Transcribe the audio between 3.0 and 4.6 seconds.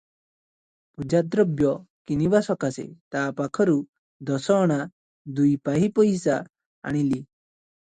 ତା ପାଖରୁ ଦଶ